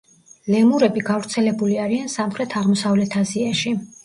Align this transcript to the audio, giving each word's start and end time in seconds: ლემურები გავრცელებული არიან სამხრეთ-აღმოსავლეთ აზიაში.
ლემურები 0.53 1.03
გავრცელებული 1.09 1.77
არიან 1.83 2.09
სამხრეთ-აღმოსავლეთ 2.15 3.15
აზიაში. 3.23 3.77